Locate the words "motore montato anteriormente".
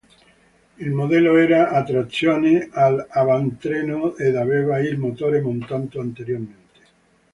4.97-6.79